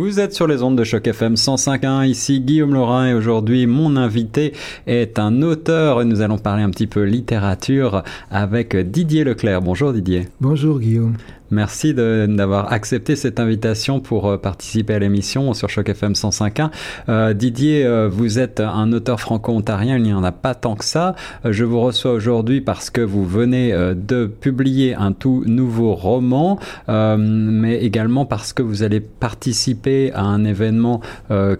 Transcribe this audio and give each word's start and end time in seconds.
Vous 0.00 0.18
êtes 0.18 0.32
sur 0.32 0.46
les 0.46 0.62
ondes 0.62 0.78
de 0.78 0.82
choc 0.82 1.06
FM 1.06 1.34
105.1. 1.34 2.08
Ici 2.08 2.40
Guillaume 2.40 2.72
Laurin 2.72 3.08
et 3.08 3.12
aujourd'hui 3.12 3.66
mon 3.66 3.96
invité 3.96 4.54
est 4.86 5.18
un 5.18 5.42
auteur. 5.42 6.02
Nous 6.06 6.22
allons 6.22 6.38
parler 6.38 6.62
un 6.62 6.70
petit 6.70 6.86
peu 6.86 7.02
littérature 7.02 8.02
avec 8.30 8.74
Didier 8.74 9.24
Leclerc. 9.24 9.60
Bonjour 9.60 9.92
Didier. 9.92 10.28
Bonjour 10.40 10.80
Guillaume. 10.80 11.16
Merci 11.50 11.94
d'avoir 11.94 12.72
accepté 12.72 13.16
cette 13.16 13.40
invitation 13.40 13.98
pour 13.98 14.28
euh, 14.28 14.36
participer 14.36 14.94
à 14.94 14.98
l'émission 15.00 15.52
sur 15.52 15.68
Choc 15.68 15.88
FM 15.88 16.12
105.1. 16.12 16.70
Euh, 17.08 17.34
Didier, 17.34 17.84
euh, 17.84 18.08
vous 18.08 18.38
êtes 18.38 18.60
un 18.60 18.92
auteur 18.92 19.18
franco-ontarien, 19.20 19.96
il 19.96 20.04
n'y 20.04 20.12
en 20.12 20.22
a 20.22 20.30
pas 20.30 20.54
tant 20.54 20.76
que 20.76 20.84
ça. 20.84 21.16
Je 21.44 21.64
vous 21.64 21.80
reçois 21.80 22.12
aujourd'hui 22.12 22.60
parce 22.60 22.90
que 22.90 23.00
vous 23.00 23.24
venez 23.24 23.72
de 23.72 24.26
publier 24.26 24.94
un 24.94 25.12
tout 25.12 25.42
nouveau 25.46 25.94
roman, 25.94 26.58
mais 26.88 27.78
également 27.78 28.26
parce 28.26 28.52
que 28.52 28.62
vous 28.62 28.82
allez 28.82 29.00
participer 29.00 30.12
à 30.12 30.22
un 30.22 30.44
événement 30.44 31.00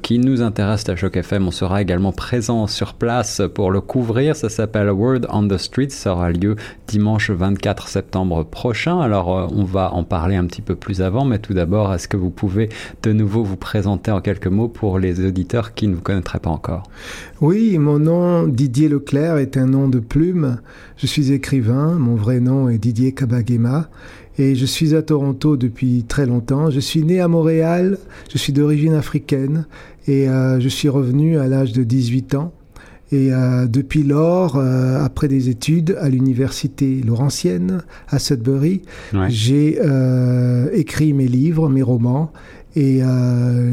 qui 0.02 0.19
nous 0.19 0.43
intéresse 0.43 0.88
à 0.88 0.97
Choc 0.97 1.16
FM. 1.16 1.48
On 1.48 1.51
sera 1.51 1.83
également 1.83 2.12
présent 2.12 2.66
sur 2.66 2.95
place 2.95 3.43
pour 3.55 3.70
le 3.70 3.80
couvrir. 3.80 4.37
Ça 4.37 4.48
s'appelle 4.48 4.91
Word 4.91 5.20
on 5.30 5.48
the 5.48 5.57
Street. 5.57 5.91
Ça 5.91 6.12
aura 6.12 6.30
lieu 6.30 6.57
dimanche 6.87 7.30
24 7.30 7.88
septembre 7.88 8.45
prochain. 8.45 9.01
Alors, 9.01 9.51
on 9.55 9.65
va 9.65 9.80
en 9.89 10.05
parler 10.05 10.37
un 10.37 10.45
petit 10.45 10.62
peu 10.62 10.75
plus 10.75 11.02
avant, 11.02 11.25
mais 11.25 11.39
tout 11.39 11.55
d'abord, 11.55 11.93
est-ce 11.95 12.09
que 12.09 12.16
vous 12.16 12.30
pouvez 12.30 12.69
de 13.02 13.12
nouveau 13.12 13.43
vous 13.43 13.57
présenter 13.57 14.11
en 14.11 14.20
quelques 14.20 14.47
mots 14.47 14.69
pour 14.69 14.98
les 14.98 15.25
auditeurs 15.27 15.75
qui 15.75 15.89
ne 15.89 15.95
vous 15.95 16.03
connaîtraient 16.03 16.39
pas 16.39 16.51
encore? 16.51 16.84
Oui, 17.41 17.79
mon 17.79 17.98
nom 17.98 18.47
Didier 18.47 18.89
Leclerc 18.89 19.39
est 19.39 19.56
un 19.56 19.66
nom 19.66 19.89
de 19.89 19.98
plume. 19.98 20.59
Je 20.97 21.06
suis 21.06 21.33
écrivain, 21.33 21.95
mon 21.95 22.15
vrai 22.15 22.41
nom 22.41 22.69
est 22.69 22.79
Didier 22.79 23.12
Kabagema 23.12 23.89
et 24.39 24.55
je 24.55 24.66
suis 24.66 24.95
à 24.95 25.03
Toronto 25.03 25.56
depuis 25.56 26.05
très 26.05 26.27
longtemps. 26.27 26.70
Je 26.70 26.81
suis 26.81 27.03
né 27.03 27.20
à 27.20 27.28
Montréal, 27.28 27.98
je 28.33 28.39
suis 28.39 28.53
d'origine 28.53 28.95
africaine 28.95 29.67
et 30.06 30.28
euh, 30.28 30.61
je 30.61 30.69
suis 30.69 30.89
revenu 30.89 31.39
à 31.39 31.47
l'âge 31.47 31.73
de 31.73 31.83
18 31.83 32.34
ans. 32.34 32.53
Et 33.12 33.33
euh, 33.33 33.66
depuis 33.66 34.05
lors, 34.05 34.56
euh, 34.56 35.03
après 35.05 35.27
des 35.27 35.48
études 35.48 35.97
à 36.00 36.08
l'université 36.08 37.00
Laurentienne 37.05 37.83
à 38.08 38.19
Sudbury, 38.19 38.83
j'ai 39.28 39.78
euh, 39.83 40.69
écrit 40.72 41.12
mes 41.12 41.27
livres, 41.27 41.69
mes 41.69 41.83
romans, 41.83 42.33
et 42.77 43.00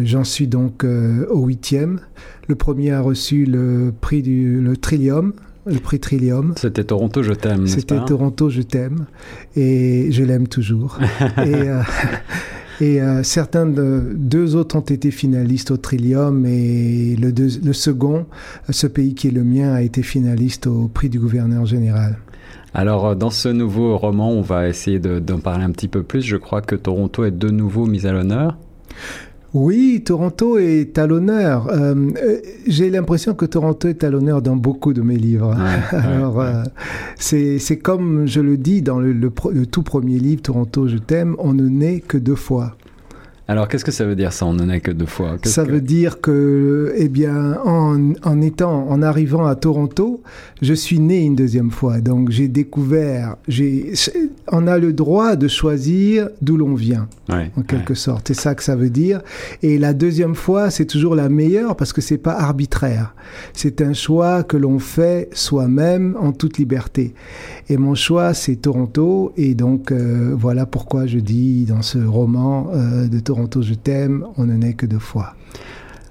j'en 0.05 0.23
suis 0.23 0.47
donc 0.47 0.83
au 0.83 1.45
huitième. 1.45 1.99
Le 2.47 2.55
premier 2.55 2.91
a 2.91 3.01
reçu 3.01 3.45
le 3.45 3.93
prix 4.01 4.23
du 4.23 4.59
le 4.59 4.75
Trillium, 4.75 5.33
le 5.67 5.79
prix 5.79 5.99
Trillium. 5.99 6.53
C'était 6.57 6.83
Toronto, 6.83 7.21
je 7.23 7.33
t'aime. 7.33 7.67
C'était 7.67 8.03
Toronto, 8.05 8.49
je 8.49 8.61
t'aime, 8.61 9.05
et 9.55 10.11
je 10.11 10.23
l'aime 10.23 10.47
toujours. 10.47 10.97
et, 11.37 11.53
euh, 11.53 11.81
et 12.79 13.01
euh, 13.01 13.23
certains 13.23 13.65
de, 13.65 14.13
deux 14.15 14.55
autres 14.55 14.75
ont 14.75 14.81
été 14.81 15.11
finalistes 15.11 15.71
au 15.71 15.77
Trillium 15.77 16.45
et 16.45 17.15
le, 17.15 17.73
second, 17.73 18.25
ce 18.69 18.87
pays 18.87 19.15
qui 19.15 19.27
est 19.27 19.31
le 19.31 19.43
mien, 19.43 19.73
a 19.73 19.81
été 19.81 20.03
finaliste 20.03 20.67
au 20.67 20.87
prix 20.87 21.09
du 21.09 21.19
gouverneur 21.19 21.65
général. 21.65 22.17
Alors, 22.73 23.07
euh, 23.07 23.15
dans 23.15 23.31
ce 23.31 23.49
nouveau 23.49 23.97
roman, 23.97 24.29
on 24.29 24.41
va 24.41 24.67
essayer 24.67 24.99
d'en 24.99 25.39
parler 25.39 25.63
un 25.63 25.71
petit 25.71 25.87
peu 25.87 26.03
plus. 26.03 26.21
Je 26.21 26.37
crois 26.37 26.61
que 26.61 26.75
Toronto 26.75 27.25
est 27.25 27.31
de 27.31 27.49
nouveau 27.49 27.87
mise 27.87 28.05
à 28.05 28.11
l'honneur. 28.11 28.57
Oui, 29.59 30.03
Toronto 30.05 30.59
est 30.59 30.99
à 30.99 31.07
l'honneur. 31.07 31.67
Euh, 31.71 31.95
euh, 32.21 32.37
J'ai 32.67 32.91
l'impression 32.91 33.33
que 33.33 33.45
Toronto 33.45 33.87
est 33.87 34.03
à 34.03 34.11
l'honneur 34.11 34.43
dans 34.43 34.55
beaucoup 34.55 34.93
de 34.93 35.01
mes 35.01 35.17
livres. 35.17 35.55
Ouais, 35.57 35.97
Alors, 35.97 36.35
ouais, 36.35 36.45
ouais. 36.45 37.33
Euh, 37.33 37.57
c'est 37.59 37.77
comme 37.77 38.27
je 38.27 38.39
le 38.39 38.55
dis 38.57 38.83
dans 38.83 38.99
le, 38.99 39.13
le, 39.13 39.31
le, 39.51 39.65
tout 39.65 39.81
premier 39.81 40.19
livre, 40.19 40.43
Toronto, 40.43 40.87
je 40.87 40.97
t'aime, 40.97 41.35
on 41.39 41.53
ne 41.53 41.67
naît 41.67 42.01
que 42.01 42.19
deux 42.19 42.35
fois. 42.35 42.75
Alors, 43.49 43.69
qu'est-ce 43.69 43.85
que 43.85 43.91
ça 43.91 44.03
veut 44.03 44.17
dire 44.17 44.33
ça 44.33 44.45
On 44.45 44.53
n'en 44.53 44.67
est 44.69 44.81
que 44.81 44.91
deux 44.91 45.05
fois? 45.05 45.37
Ça 45.45 45.63
que... 45.63 45.71
veut 45.71 45.79
dire 45.79 46.19
que, 46.19 46.93
eh 46.97 47.07
bien, 47.07 47.57
en, 47.63 48.11
en, 48.23 48.41
étant, 48.41 48.89
en 48.89 49.01
arrivant 49.01 49.45
à 49.45 49.55
Toronto, 49.55 50.21
je 50.61 50.73
suis 50.73 50.99
né 50.99 51.23
une 51.23 51.35
deuxième 51.35 51.71
fois. 51.71 52.01
Donc, 52.01 52.29
j'ai 52.29 52.49
découvert. 52.49 53.37
J'ai, 53.47 53.93
on 54.51 54.67
a 54.67 54.77
le 54.77 54.91
droit 54.91 55.37
de 55.37 55.47
choisir 55.47 56.27
d'où 56.41 56.57
l'on 56.57 56.75
vient, 56.75 57.07
ouais, 57.29 57.51
en 57.55 57.61
quelque 57.61 57.91
ouais. 57.91 57.95
sorte. 57.95 58.27
C'est 58.27 58.33
ça 58.33 58.53
que 58.53 58.63
ça 58.63 58.75
veut 58.75 58.89
dire. 58.89 59.21
Et 59.63 59.77
la 59.77 59.93
deuxième 59.93 60.35
fois, 60.35 60.69
c'est 60.69 60.85
toujours 60.85 61.15
la 61.15 61.29
meilleure 61.29 61.77
parce 61.77 61.93
que 61.93 62.01
c'est 62.01 62.17
pas 62.17 62.33
arbitraire. 62.33 63.15
C'est 63.53 63.81
un 63.81 63.93
choix 63.93 64.43
que 64.43 64.57
l'on 64.57 64.79
fait 64.79 65.29
soi-même 65.31 66.17
en 66.19 66.33
toute 66.33 66.57
liberté. 66.57 67.13
Et 67.69 67.77
mon 67.77 67.95
choix, 67.95 68.33
c'est 68.33 68.57
Toronto. 68.57 69.31
Et 69.37 69.55
donc, 69.55 69.93
euh, 69.93 70.35
voilà 70.37 70.65
pourquoi 70.65 71.05
je 71.05 71.19
dis 71.19 71.63
dans 71.63 71.81
ce 71.81 71.99
roman 71.99 72.71
euh, 72.73 73.07
de 73.07 73.19
Toronto 73.21 73.36
Toronto, 73.37 73.61
je 73.61 73.75
t'aime, 73.75 74.25
on 74.37 74.45
ne 74.45 74.55
naît 74.55 74.73
que 74.73 74.87
deux 74.87 74.97
fois. 74.97 75.35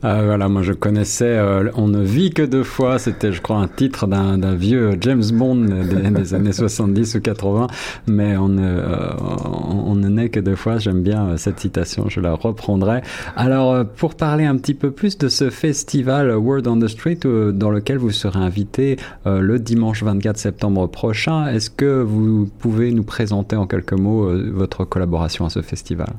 Euh, 0.04 0.26
voilà, 0.26 0.48
moi 0.48 0.62
je 0.62 0.72
connaissais 0.72 1.24
euh, 1.24 1.72
On 1.74 1.88
ne 1.88 2.00
vit 2.04 2.30
que 2.30 2.42
deux 2.42 2.62
fois, 2.62 3.00
c'était 3.00 3.32
je 3.32 3.42
crois 3.42 3.56
un 3.56 3.66
titre 3.66 4.06
d'un 4.06 4.54
vieux 4.54 4.96
James 5.00 5.24
Bond 5.32 5.56
des, 5.56 6.10
des, 6.10 6.34
années 6.34 6.52
70 6.52 7.16
ou 7.16 7.20
80, 7.20 7.66
mais 8.06 8.36
on 8.36 8.48
ne, 8.48 8.62
euh, 8.62 9.10
on 9.18 9.96
ne 9.96 10.08
naît 10.08 10.28
que 10.28 10.38
deux 10.38 10.54
fois, 10.54 10.78
j'aime 10.78 11.02
bien 11.02 11.30
euh, 11.30 11.36
cette 11.36 11.58
citation, 11.58 12.08
je 12.08 12.20
la 12.20 12.32
reprendrai. 12.32 13.02
Alors 13.34 13.84
pour 13.84 14.14
parler 14.14 14.44
un 14.44 14.56
petit 14.56 14.74
peu 14.74 14.92
plus 14.92 15.18
de 15.18 15.26
ce 15.26 15.50
festival 15.50 16.30
Word 16.36 16.62
on 16.68 16.78
the 16.78 16.86
Street 16.86 17.18
dans 17.24 17.70
lequel 17.70 17.98
vous 17.98 18.12
serez 18.12 18.38
invité 18.38 18.98
le 19.24 19.58
dimanche 19.58 20.04
24 20.04 20.36
septembre 20.36 20.86
prochain, 20.86 21.48
est-ce 21.48 21.70
que 21.70 22.00
vous 22.02 22.48
pouvez 22.60 22.92
nous 22.92 23.02
présenter 23.02 23.56
en 23.56 23.66
quelques 23.66 23.94
mots 23.94 24.30
votre 24.52 24.84
collaboration 24.84 25.44
à 25.44 25.50
ce 25.50 25.62
festival? 25.62 26.12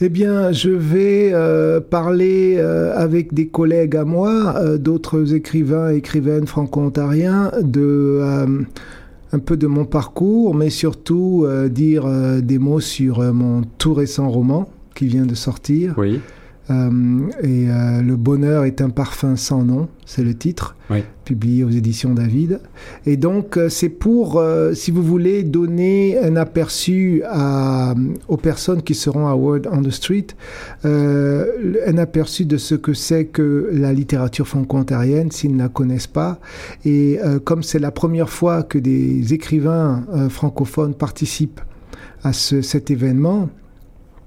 Eh 0.00 0.08
bien, 0.08 0.52
je 0.52 0.70
vais 0.70 1.30
euh, 1.32 1.80
parler 1.80 2.56
euh, 2.58 2.92
avec 2.96 3.34
des 3.34 3.48
collègues 3.48 3.96
à 3.96 4.04
moi, 4.04 4.54
euh, 4.56 4.78
d'autres 4.78 5.34
écrivains 5.34 5.92
et 5.92 5.96
écrivaines 5.96 6.46
franco-ontariens, 6.46 7.50
de 7.60 8.22
un 9.30 9.38
peu 9.40 9.56
de 9.56 9.66
mon 9.66 9.84
parcours, 9.84 10.54
mais 10.54 10.70
surtout 10.70 11.46
dire 11.68 12.06
des 12.40 12.58
mots 12.58 12.80
sur 12.80 13.20
mon 13.34 13.60
tout 13.76 13.92
récent 13.92 14.30
roman 14.30 14.70
qui 14.94 15.06
vient 15.06 15.26
de 15.26 15.34
sortir. 15.34 15.94
Euh, 16.70 17.28
et 17.42 17.66
euh, 17.70 18.02
Le 18.02 18.16
bonheur 18.16 18.64
est 18.64 18.80
un 18.80 18.90
parfum 18.90 19.36
sans 19.36 19.62
nom, 19.62 19.88
c'est 20.04 20.22
le 20.22 20.34
titre, 20.34 20.76
oui. 20.90 21.02
publié 21.24 21.64
aux 21.64 21.70
éditions 21.70 22.12
David. 22.14 22.60
Et 23.06 23.16
donc, 23.16 23.56
euh, 23.56 23.68
c'est 23.68 23.88
pour, 23.88 24.38
euh, 24.38 24.74
si 24.74 24.90
vous 24.90 25.02
voulez, 25.02 25.44
donner 25.44 26.18
un 26.18 26.36
aperçu 26.36 27.22
à, 27.26 27.94
aux 28.28 28.36
personnes 28.36 28.82
qui 28.82 28.94
seront 28.94 29.28
à 29.28 29.34
Word 29.34 29.62
on 29.72 29.82
the 29.82 29.90
Street, 29.90 30.26
un 30.84 31.98
aperçu 31.98 32.44
de 32.44 32.56
ce 32.56 32.74
que 32.74 32.92
c'est 32.92 33.26
que 33.26 33.70
la 33.72 33.92
littérature 33.92 34.46
franco-ontarienne, 34.46 35.30
s'ils 35.30 35.54
ne 35.54 35.62
la 35.62 35.68
connaissent 35.68 36.06
pas. 36.06 36.38
Et 36.84 37.18
comme 37.44 37.62
c'est 37.62 37.78
la 37.78 37.90
première 37.90 38.30
fois 38.30 38.62
que 38.62 38.78
des 38.78 39.32
écrivains 39.32 40.04
francophones 40.28 40.94
participent 40.94 41.60
à 42.22 42.32
ce, 42.32 42.62
cet 42.62 42.90
événement, 42.90 43.48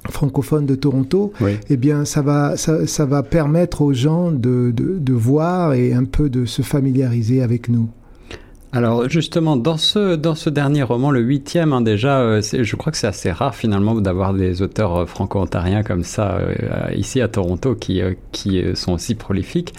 francophone 0.10 0.66
de 0.66 0.76
Toronto, 0.76 1.32
oui. 1.42 1.58
eh 1.70 1.78
bien, 1.78 2.06
ça 2.06 2.22
va, 2.22 2.58
ça, 2.58 2.88
ça, 2.88 3.06
va 3.06 3.24
permettre 3.24 3.82
aux 3.82 3.94
gens 3.94 4.32
de, 4.32 4.72
de, 4.76 4.98
de, 5.00 5.14
voir 5.14 5.74
et 5.74 5.94
un 5.94 6.06
peu 6.06 6.30
de 6.30 6.46
se 6.46 6.62
familiariser 6.62 7.42
avec 7.42 7.70
nous. 7.70 7.90
Alors 8.74 9.10
justement, 9.10 9.58
dans 9.58 9.76
ce, 9.78 10.16
dans 10.16 10.36
ce 10.36 10.50
dernier 10.50 10.84
roman, 10.84 11.12
le 11.12 11.20
huitième 11.20 11.74
hein, 11.74 11.82
déjà, 11.82 12.22
euh, 12.22 12.42
je 12.42 12.76
crois 12.78 12.92
que 12.92 12.98
c'est 12.98 13.08
assez 13.08 13.30
rare 13.30 13.54
finalement 13.54 13.96
d'avoir 13.96 14.34
des 14.34 14.62
auteurs 14.62 14.96
euh, 14.96 15.06
franco-ontariens 15.06 15.84
comme 15.84 16.04
ça 16.04 16.38
euh, 16.38 16.56
ici 16.96 17.20
à 17.20 17.28
Toronto 17.28 17.76
qui, 17.76 18.02
euh, 18.02 18.14
qui 18.32 18.64
sont 18.76 18.94
aussi 18.94 19.16
prolifiques. 19.16 19.74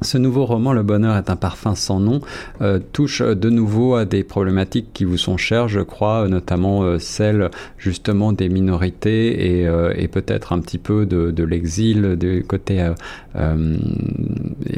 Euh, 0.00 0.04
ce 0.04 0.18
nouveau 0.18 0.44
roman, 0.44 0.72
Le 0.72 0.82
bonheur 0.82 1.16
est 1.16 1.30
un 1.30 1.36
parfum 1.36 1.74
sans 1.74 2.00
nom, 2.00 2.20
euh, 2.60 2.78
touche 2.92 3.22
de 3.22 3.50
nouveau 3.50 3.94
à 3.94 4.04
des 4.04 4.24
problématiques 4.24 4.88
qui 4.92 5.04
vous 5.04 5.16
sont 5.16 5.36
chères, 5.36 5.68
je 5.68 5.80
crois, 5.80 6.28
notamment 6.28 6.82
euh, 6.82 6.98
celle 6.98 7.50
justement 7.78 8.32
des 8.32 8.48
minorités 8.48 9.60
et, 9.60 9.66
euh, 9.66 9.92
et 9.96 10.08
peut-être 10.08 10.52
un 10.52 10.60
petit 10.60 10.78
peu 10.78 11.06
de, 11.06 11.30
de 11.30 11.44
l'exil, 11.44 12.16
du 12.16 12.44
côté 12.46 12.90
euh, 13.36 13.76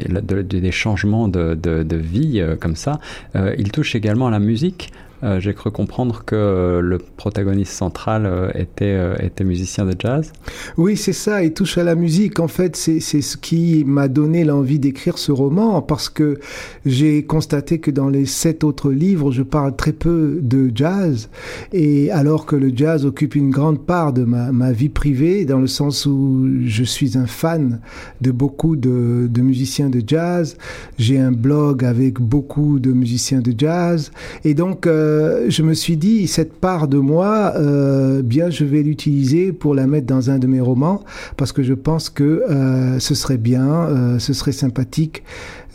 de, 0.09 0.41
de, 0.41 0.59
des 0.59 0.71
changements 0.71 1.27
de, 1.27 1.95
vie 1.95 2.39
euh, 2.39 2.55
comme 2.55 2.75
ça. 2.75 2.99
Euh, 3.35 3.55
il 3.57 3.71
touche 3.71 3.95
également 3.95 4.27
à 4.27 4.31
la 4.31 4.39
musique. 4.39 4.91
Euh, 5.23 5.39
j'ai 5.39 5.53
cru 5.53 5.71
comprendre 5.71 6.23
que 6.25 6.81
le 6.83 6.97
protagoniste 6.97 7.71
central 7.71 8.25
euh, 8.25 8.49
était, 8.55 8.85
euh, 8.85 9.15
était 9.19 9.45
musicien 9.45 9.85
de 9.85 9.95
jazz. 9.97 10.33
Oui, 10.75 10.97
c'est 10.97 11.13
ça, 11.13 11.43
il 11.43 11.53
touche 11.53 11.77
à 11.77 11.83
la 11.83 11.95
musique. 11.95 12.41
En 12.41 12.49
fait, 12.49 12.75
c'est 12.75 12.99
ce 12.99 13.37
qui 13.37 13.85
m'a 13.85 14.09
donné 14.09 14.43
l'envie 14.43 14.79
d'écrire 14.79 15.17
ce 15.17 15.31
roman, 15.31 15.81
parce 15.81 16.09
que 16.09 16.39
j'ai 16.85 17.23
constaté 17.23 17.79
que 17.79 17.89
dans 17.89 18.09
les 18.09 18.25
sept 18.25 18.65
autres 18.65 18.91
livres, 18.91 19.31
je 19.31 19.43
parle 19.43 19.75
très 19.77 19.93
peu 19.93 20.39
de 20.41 20.69
jazz, 20.75 21.29
et 21.71 22.11
alors 22.11 22.45
que 22.45 22.57
le 22.57 22.71
jazz 22.75 23.05
occupe 23.05 23.35
une 23.35 23.49
grande 23.49 23.85
part 23.85 24.11
de 24.11 24.23
ma, 24.25 24.51
ma 24.51 24.73
vie 24.73 24.89
privée, 24.89 25.45
dans 25.45 25.59
le 25.59 25.67
sens 25.67 26.05
où 26.05 26.49
je 26.65 26.83
suis 26.83 27.17
un 27.17 27.27
fan 27.27 27.79
de 28.19 28.31
beaucoup 28.31 28.75
de, 28.75 29.27
de 29.31 29.41
musiciens 29.41 29.89
de 29.89 30.01
jazz, 30.05 30.57
j'ai 30.97 31.17
un 31.17 31.31
blog 31.31 31.85
avec 31.85 32.19
beaucoup 32.19 32.79
de 32.79 32.91
musiciens 32.91 33.39
de 33.39 33.53
jazz, 33.57 34.11
et 34.43 34.53
donc... 34.53 34.85
Euh, 34.85 35.12
euh, 35.13 35.49
je 35.49 35.63
me 35.63 35.73
suis 35.73 35.97
dit, 35.97 36.27
cette 36.27 36.53
part 36.53 36.87
de 36.87 36.97
moi, 36.97 37.53
euh, 37.55 38.21
bien, 38.21 38.49
je 38.49 38.65
vais 38.65 38.81
l'utiliser 38.81 39.51
pour 39.51 39.75
la 39.75 39.87
mettre 39.87 40.07
dans 40.07 40.29
un 40.29 40.39
de 40.39 40.47
mes 40.47 40.61
romans, 40.61 41.03
parce 41.37 41.51
que 41.51 41.63
je 41.63 41.73
pense 41.73 42.09
que 42.09 42.23
euh, 42.23 42.99
ce 42.99 43.15
serait 43.15 43.37
bien, 43.37 44.17
ce 44.19 44.33
serait 44.33 44.51
sympathique 44.51 45.23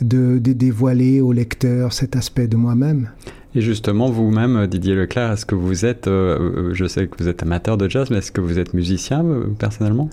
de, 0.01 0.37
dévoiler 0.39 1.21
au 1.21 1.31
lecteur 1.31 1.93
cet 1.93 2.15
aspect 2.15 2.47
de 2.47 2.57
moi-même. 2.57 3.09
Et 3.55 3.61
justement, 3.61 4.09
vous-même, 4.09 4.67
Didier 4.67 4.95
Leclerc, 4.95 5.31
est-ce 5.31 5.45
que 5.45 5.55
vous 5.55 5.85
êtes, 5.85 6.05
je 6.07 6.85
sais 6.87 7.07
que 7.07 7.15
vous 7.21 7.29
êtes 7.29 7.41
amateur 7.43 7.77
de 7.77 7.89
jazz, 7.89 8.09
mais 8.11 8.17
est-ce 8.17 8.31
que 8.31 8.41
vous 8.41 8.59
êtes 8.59 8.73
musicien 8.73 9.25
personnellement? 9.57 10.09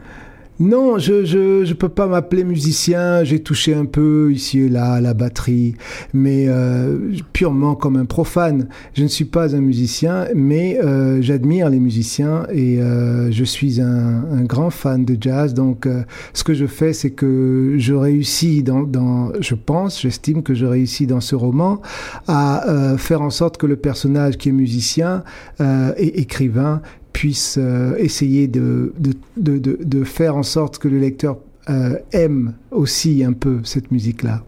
Non, 0.58 0.98
je 0.98 1.26
je 1.26 1.66
je 1.66 1.74
peux 1.74 1.90
pas 1.90 2.06
m'appeler 2.06 2.42
musicien. 2.42 3.24
J'ai 3.24 3.40
touché 3.40 3.74
un 3.74 3.84
peu 3.84 4.32
ici 4.32 4.60
et 4.60 4.68
là 4.70 4.94
à 4.94 5.00
la 5.02 5.12
batterie, 5.12 5.74
mais 6.14 6.46
euh, 6.48 7.12
purement 7.34 7.74
comme 7.74 7.96
un 7.96 8.06
profane. 8.06 8.68
Je 8.94 9.02
ne 9.02 9.08
suis 9.08 9.26
pas 9.26 9.54
un 9.54 9.60
musicien, 9.60 10.28
mais 10.34 10.78
euh, 10.82 11.20
j'admire 11.20 11.68
les 11.68 11.78
musiciens 11.78 12.46
et 12.50 12.80
euh, 12.80 13.30
je 13.30 13.44
suis 13.44 13.82
un, 13.82 14.24
un, 14.32 14.44
grand 14.44 14.70
fan 14.70 15.04
de 15.04 15.18
jazz. 15.20 15.52
Donc, 15.52 15.84
euh, 15.84 16.04
ce 16.32 16.42
que 16.42 16.54
je 16.54 16.66
fais, 16.66 16.94
c'est 16.94 17.10
que 17.10 17.74
je 17.76 17.92
réussis 17.92 18.62
dans, 18.62 18.82
dans 18.82 19.32
je 19.40 19.54
pense, 19.54 20.00
j'estime 20.00 20.42
que 20.42 20.54
je 20.54 20.64
réussis 20.64 21.06
dans 21.06 21.20
ce 21.20 21.34
roman 21.34 21.82
à 22.28 22.66
euh, 22.68 22.96
faire 22.96 23.20
en 23.20 23.30
sorte 23.30 23.58
que 23.58 23.66
le 23.66 23.76
personnage 23.76 24.38
qui 24.38 24.48
est 24.48 24.52
musicien 24.52 25.22
euh, 25.60 25.92
et 25.98 26.20
écrivain 26.20 26.80
puisse 27.16 27.56
euh, 27.58 27.96
essayer 27.96 28.46
de, 28.46 28.92
de, 28.98 29.14
de, 29.38 29.78
de, 29.82 30.04
faire 30.04 30.36
en 30.36 30.42
sorte 30.42 30.76
que 30.76 30.86
le 30.86 30.98
lecteur 30.98 31.38
euh, 31.70 31.96
aime 32.12 32.52
aussi 32.70 33.24
un 33.24 33.32
peu 33.32 33.60
cette 33.64 33.90
musique-là. 33.90 34.42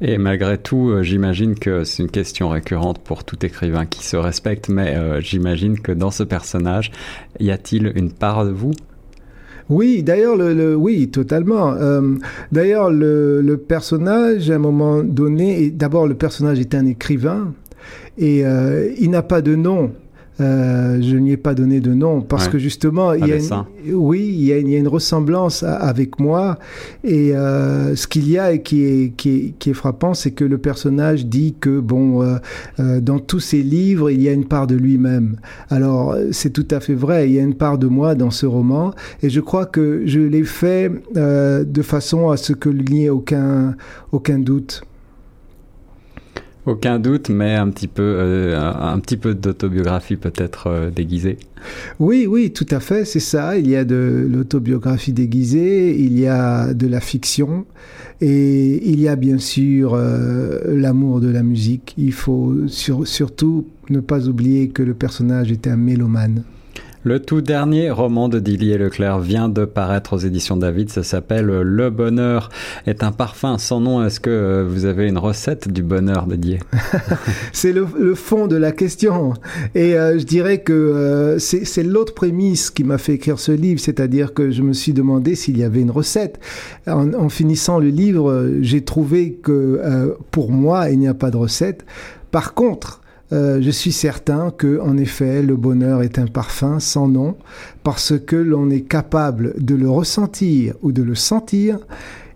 Et 0.00 0.18
malgré 0.18 0.58
tout, 0.58 0.88
euh, 0.88 1.04
j'imagine 1.04 1.54
que 1.54 1.84
c'est 1.84 2.02
une 2.02 2.10
question 2.10 2.48
récurrente 2.48 2.98
pour 2.98 3.22
tout 3.22 3.46
écrivain 3.46 3.86
qui 3.86 4.04
se 4.04 4.16
respecte, 4.16 4.68
mais 4.68 4.96
euh, 4.96 5.20
j'imagine 5.20 5.78
que 5.78 5.92
dans 5.92 6.10
ce 6.10 6.24
personnage, 6.24 6.90
y 7.38 7.52
a-t-il 7.52 7.92
une 7.94 8.10
part 8.10 8.44
de 8.44 8.50
vous? 8.50 8.72
Oui, 9.68 10.02
d'ailleurs, 10.02 10.34
le, 10.34 10.52
le, 10.52 10.74
oui, 10.74 11.10
totalement. 11.10 11.74
Euh, 11.74 12.16
d'ailleurs, 12.50 12.90
le, 12.90 13.40
le, 13.40 13.56
personnage, 13.56 14.50
à 14.50 14.56
un 14.56 14.58
moment 14.58 15.04
donné, 15.04 15.70
d'abord, 15.70 16.08
le 16.08 16.14
personnage 16.14 16.58
est 16.58 16.74
un 16.74 16.86
écrivain 16.86 17.54
et 18.18 18.42
il 18.98 19.10
n'a 19.10 19.22
pas 19.22 19.40
de 19.40 19.54
nom. 19.54 19.92
Euh, 20.40 20.98
je 21.02 21.16
n'y 21.16 21.32
ai 21.32 21.36
pas 21.36 21.54
donné 21.54 21.80
de 21.80 21.92
nom 21.92 22.22
parce 22.22 22.46
Ouais. 22.46 22.52
que 22.52 22.58
justement, 22.58 23.12
il 23.12 23.26
y 23.26 23.32
a 23.32 23.36
une, 23.36 23.94
oui, 23.94 24.20
il 24.32 24.42
y, 24.44 24.52
a 24.52 24.58
une, 24.58 24.68
il 24.68 24.72
y 24.72 24.76
a 24.76 24.78
une 24.78 24.88
ressemblance 24.88 25.62
à- 25.62 25.74
avec 25.76 26.18
moi. 26.18 26.58
Et 27.04 27.36
euh, 27.36 27.94
ce 27.94 28.06
qu'il 28.06 28.28
y 28.30 28.38
a 28.38 28.52
et 28.52 28.62
qui 28.62 28.82
est, 28.84 29.12
qui 29.16 29.28
est, 29.30 29.54
qui 29.58 29.70
est 29.70 29.74
frappant, 29.74 30.14
c'est 30.14 30.30
que 30.30 30.44
le 30.44 30.56
personnage 30.58 31.26
dit 31.26 31.54
que 31.60 31.78
bon, 31.80 32.22
euh, 32.22 32.36
euh, 32.78 33.00
dans 33.00 33.18
tous 33.18 33.40
ses 33.40 33.62
livres, 33.62 34.10
il 34.10 34.22
y 34.22 34.28
a 34.28 34.32
une 34.32 34.46
part 34.46 34.66
de 34.66 34.76
lui-même. 34.76 35.36
Alors, 35.68 36.16
c'est 36.32 36.52
tout 36.52 36.66
à 36.70 36.80
fait 36.80 36.94
vrai. 36.94 37.28
Il 37.28 37.34
y 37.34 37.38
a 37.38 37.42
une 37.42 37.54
part 37.54 37.76
de 37.78 37.86
moi 37.86 38.14
dans 38.14 38.30
ce 38.30 38.46
roman, 38.46 38.92
et 39.22 39.28
je 39.30 39.40
crois 39.40 39.66
que 39.66 40.02
je 40.06 40.20
l'ai 40.20 40.44
fait 40.44 40.90
euh, 41.16 41.64
de 41.64 41.82
façon 41.82 42.30
à 42.30 42.36
ce 42.36 42.52
qu'il 42.54 42.84
n'y 42.90 43.04
ait 43.04 43.10
aucun, 43.10 43.74
aucun 44.12 44.38
doute. 44.38 44.82
Aucun 46.66 46.98
doute, 46.98 47.30
mais 47.30 47.54
un 47.54 47.70
petit 47.70 47.88
peu, 47.88 48.02
euh, 48.02 49.34
d'autobiographie 49.34 50.16
peut-être 50.16 50.66
euh, 50.66 50.90
déguisée. 50.90 51.38
Oui, 51.98 52.26
oui, 52.26 52.52
tout 52.52 52.66
à 52.70 52.80
fait, 52.80 53.06
c'est 53.06 53.20
ça. 53.20 53.58
Il 53.58 53.68
y 53.68 53.76
a 53.76 53.84
de 53.84 54.26
l'autobiographie 54.30 55.14
déguisée, 55.14 55.98
il 55.98 56.18
y 56.18 56.26
a 56.26 56.74
de 56.74 56.86
la 56.86 57.00
fiction, 57.00 57.64
et 58.20 58.90
il 58.90 59.00
y 59.00 59.08
a 59.08 59.16
bien 59.16 59.38
sûr 59.38 59.94
euh, 59.94 60.58
l'amour 60.66 61.20
de 61.20 61.30
la 61.30 61.42
musique. 61.42 61.94
Il 61.96 62.12
faut 62.12 62.54
sur, 62.66 63.06
surtout 63.06 63.66
ne 63.88 64.00
pas 64.00 64.28
oublier 64.28 64.68
que 64.68 64.82
le 64.82 64.92
personnage 64.92 65.50
était 65.50 65.70
un 65.70 65.76
mélomane. 65.76 66.44
Le 67.02 67.18
tout 67.18 67.40
dernier 67.40 67.90
roman 67.90 68.28
de 68.28 68.38
Didier 68.38 68.76
Leclerc 68.76 69.20
vient 69.20 69.48
de 69.48 69.64
paraître 69.64 70.12
aux 70.12 70.18
éditions 70.18 70.58
David. 70.58 70.90
Ça 70.90 71.02
s'appelle 71.02 71.46
Le 71.46 71.88
bonheur 71.88 72.50
est 72.86 73.02
un 73.02 73.10
parfum 73.10 73.56
sans 73.56 73.80
nom. 73.80 74.04
Est-ce 74.04 74.20
que 74.20 74.28
euh, 74.28 74.66
vous 74.68 74.84
avez 74.84 75.08
une 75.08 75.16
recette 75.16 75.72
du 75.72 75.82
bonheur, 75.82 76.26
Didier? 76.26 76.58
C'est 77.54 77.72
le, 77.72 78.14
fond 78.14 78.48
de 78.48 78.56
la 78.56 78.70
question. 78.72 79.32
Et 79.74 79.94
euh, 79.94 80.18
je 80.18 80.24
dirais 80.24 80.58
que 80.58 80.74
euh, 80.74 81.38
c'est 81.38 81.82
l'autre 81.82 82.12
prémisse 82.12 82.70
qui 82.70 82.84
m'a 82.84 82.98
fait 82.98 83.14
écrire 83.14 83.40
ce 83.40 83.52
livre, 83.52 83.80
c'est-à-dire 83.80 84.34
que 84.34 84.50
je 84.50 84.60
me 84.60 84.74
suis 84.74 84.92
demandé 84.92 85.36
s'il 85.36 85.56
y 85.56 85.64
avait 85.64 85.80
une 85.80 85.90
recette. 85.90 86.38
En, 86.86 87.30
finissant 87.30 87.78
le 87.78 87.88
livre, 87.88 88.50
j'ai 88.60 88.82
trouvé 88.82 89.38
que 89.42 90.14
pour 90.30 90.50
moi, 90.50 90.90
il 90.90 90.98
n'y 90.98 91.08
a 91.08 91.14
pas 91.14 91.30
de 91.30 91.38
recette. 91.38 91.86
Par 92.30 92.52
contre, 92.52 92.99
euh, 93.32 93.60
je 93.62 93.70
suis 93.70 93.92
certain 93.92 94.50
que, 94.50 94.80
en 94.80 94.96
effet, 94.96 95.42
le 95.42 95.56
bonheur 95.56 96.02
est 96.02 96.18
un 96.18 96.26
parfum 96.26 96.80
sans 96.80 97.08
nom, 97.08 97.36
parce 97.82 98.14
que 98.18 98.36
l'on 98.36 98.70
est 98.70 98.82
capable 98.82 99.54
de 99.58 99.74
le 99.74 99.88
ressentir 99.88 100.74
ou 100.82 100.92
de 100.92 101.02
le 101.02 101.14
sentir, 101.14 101.78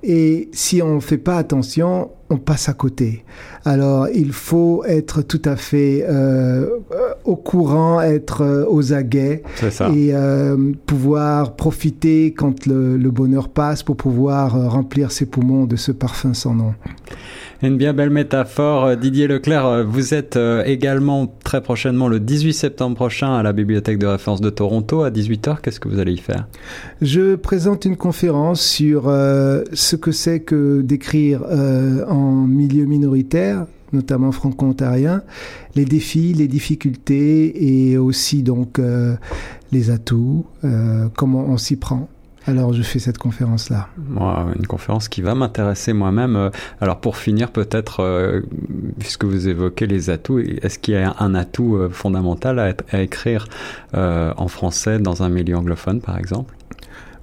et 0.06 0.50
si 0.52 0.82
on 0.82 0.96
ne 0.96 1.00
fait 1.00 1.16
pas 1.16 1.38
attention, 1.38 2.10
on 2.28 2.36
passe 2.36 2.68
à 2.68 2.74
côté. 2.74 3.24
Alors, 3.64 4.08
il 4.14 4.32
faut 4.32 4.84
être 4.84 5.22
tout 5.22 5.40
à 5.46 5.56
fait 5.56 6.04
euh, 6.06 6.68
au 7.24 7.36
courant, 7.36 8.02
être 8.02 8.42
euh, 8.42 8.66
aux 8.68 8.92
aguets 8.92 9.42
et 9.62 10.14
euh, 10.14 10.72
pouvoir 10.84 11.56
profiter 11.56 12.34
quand 12.34 12.66
le, 12.66 12.98
le, 12.98 13.10
bonheur 13.10 13.48
passe 13.48 13.82
pour 13.82 13.96
pouvoir 13.96 14.56
euh, 14.56 14.68
remplir 14.68 15.10
ses 15.10 15.24
poumons 15.24 15.64
de 15.64 15.76
ce 15.76 15.90
parfum 15.90 16.34
sans 16.34 16.54
nom. 16.54 16.74
Une 17.64 17.78
bien 17.78 17.94
belle 17.94 18.10
métaphore. 18.10 18.94
Didier 18.94 19.26
Leclerc, 19.26 19.86
vous 19.86 20.12
êtes 20.12 20.36
euh, 20.36 20.62
également 20.66 21.34
très 21.44 21.62
prochainement 21.62 22.08
le 22.08 22.20
18 22.20 22.52
septembre 22.52 22.94
prochain 22.94 23.36
à 23.36 23.42
la 23.42 23.54
bibliothèque 23.54 23.98
de 23.98 24.06
référence 24.06 24.42
de 24.42 24.50
Toronto 24.50 25.02
à 25.02 25.10
18h. 25.10 25.62
Qu'est-ce 25.62 25.80
que 25.80 25.88
vous 25.88 25.98
allez 25.98 26.12
y 26.12 26.18
faire? 26.18 26.46
Je 27.00 27.36
présente 27.36 27.86
une 27.86 27.96
conférence 27.96 28.60
sur 28.60 29.08
euh, 29.08 29.62
ce 29.72 29.96
que 29.96 30.12
c'est 30.12 30.40
que 30.40 30.82
d'écrire 30.82 31.42
euh, 31.48 32.04
en 32.06 32.46
milieu 32.46 32.84
minoritaire 32.84 33.64
notamment 33.94 34.32
franco-ontarien, 34.32 35.22
les 35.74 35.84
défis, 35.84 36.34
les 36.34 36.48
difficultés 36.48 37.90
et 37.90 37.96
aussi 37.96 38.42
donc 38.42 38.78
euh, 38.78 39.14
les 39.72 39.90
atouts, 39.90 40.44
euh, 40.64 41.08
comment 41.16 41.46
on 41.48 41.56
s'y 41.56 41.76
prend. 41.76 42.08
Alors 42.46 42.72
je 42.72 42.82
fais 42.82 42.98
cette 42.98 43.18
conférence-là. 43.18 43.88
Moi, 43.96 44.46
une 44.58 44.66
conférence 44.66 45.08
qui 45.08 45.22
va 45.22 45.34
m'intéresser 45.34 45.92
moi-même. 45.92 46.50
Alors 46.80 47.00
pour 47.00 47.16
finir, 47.16 47.50
peut-être, 47.50 48.00
euh, 48.00 48.42
puisque 48.98 49.24
vous 49.24 49.48
évoquez 49.48 49.86
les 49.86 50.10
atouts, 50.10 50.38
est-ce 50.38 50.78
qu'il 50.78 50.94
y 50.94 50.96
a 50.98 51.14
un 51.18 51.34
atout 51.34 51.76
euh, 51.76 51.88
fondamental 51.88 52.58
à, 52.58 52.68
être, 52.68 52.84
à 52.92 53.00
écrire 53.00 53.48
euh, 53.94 54.32
en 54.36 54.48
français 54.48 54.98
dans 54.98 55.22
un 55.22 55.28
milieu 55.28 55.56
anglophone, 55.56 56.00
par 56.00 56.18
exemple? 56.18 56.54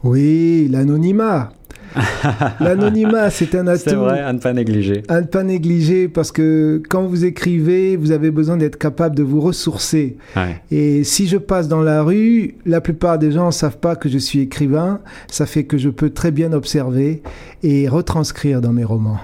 Oui, 0.04 0.68
l'anonymat. 0.72 1.52
L'anonymat, 2.60 3.30
c'est 3.30 3.56
un 3.56 3.68
atout. 3.68 3.84
C'est 3.86 3.96
vrai, 3.96 4.22
à 4.22 4.34
ne 4.34 4.40
pas 4.40 4.54
négliger. 4.54 5.04
À 5.08 5.22
ne 5.22 5.26
pas 5.26 5.44
négliger 5.44 6.08
parce 6.08 6.32
que 6.32 6.82
quand 6.90 7.04
vous 7.04 7.26
écrivez, 7.26 7.96
vous 7.96 8.12
avez 8.12 8.32
besoin 8.32 8.58
d'être 8.58 8.78
capable 8.78 9.16
de 9.16 9.24
vous 9.24 9.42
ressourcer. 9.42 10.18
Ouais. 10.36 10.62
Et 10.72 11.04
si 11.04 11.28
je 11.28 11.38
passe 11.38 11.68
dans 11.68 11.82
la 11.82 12.04
rue, 12.04 12.56
la 12.66 12.82
plupart 12.82 13.20
des 13.20 13.32
gens 13.32 13.48
ne 13.48 13.52
savent 13.52 13.78
pas 13.78 13.96
que 13.96 14.10
je 14.10 14.18
suis 14.18 14.40
écrivain. 14.40 15.00
Ça 15.28 15.46
fait 15.46 15.64
que 15.64 15.78
je 15.78 15.90
peux 15.90 16.10
très 16.10 16.32
bien 16.32 16.54
observer 16.54 17.22
et 17.64 17.88
retranscrire 17.88 18.62
dans 18.62 18.74
mes 18.74 18.84
romans. 18.84 19.20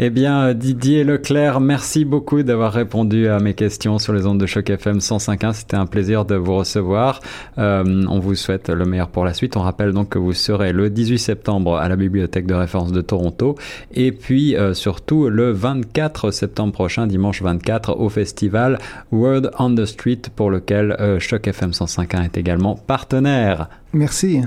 Eh 0.00 0.10
bien, 0.10 0.54
Didier 0.54 1.02
Leclerc, 1.02 1.58
merci 1.58 2.04
beaucoup 2.04 2.44
d'avoir 2.44 2.72
répondu 2.72 3.26
à 3.26 3.40
mes 3.40 3.54
questions 3.54 3.98
sur 3.98 4.12
les 4.12 4.26
ondes 4.26 4.38
de 4.38 4.46
choc 4.46 4.70
FM 4.70 4.98
105.1. 4.98 5.52
C'était 5.54 5.76
un 5.76 5.86
plaisir 5.86 6.24
de 6.24 6.36
vous 6.36 6.54
recevoir. 6.54 7.18
Euh, 7.58 8.04
on 8.08 8.20
vous 8.20 8.36
souhaite 8.36 8.68
le 8.68 8.84
meilleur 8.84 9.08
pour 9.08 9.24
la 9.24 9.34
suite. 9.34 9.56
On 9.56 9.62
rappelle 9.62 9.90
donc 9.90 10.10
que 10.10 10.18
vous 10.20 10.34
serez 10.34 10.72
le 10.72 10.88
18 10.88 11.18
septembre 11.18 11.78
à 11.78 11.88
la 11.88 11.96
bibliothèque 11.96 12.46
de 12.46 12.54
référence 12.54 12.92
de 12.92 13.00
Toronto 13.00 13.56
et 13.92 14.12
puis 14.12 14.54
euh, 14.54 14.72
surtout 14.72 15.28
le 15.30 15.50
24 15.50 16.30
septembre 16.30 16.72
prochain, 16.72 17.08
dimanche 17.08 17.42
24, 17.42 17.98
au 17.98 18.08
festival 18.08 18.78
Word 19.10 19.50
on 19.58 19.74
the 19.74 19.84
Street 19.84 20.22
pour 20.36 20.52
lequel 20.52 20.92
euh, 21.00 21.18
choc 21.18 21.48
FM 21.48 21.70
105.1 21.72 22.24
est 22.24 22.38
également 22.38 22.76
partenaire. 22.76 23.68
Merci. 23.92 24.42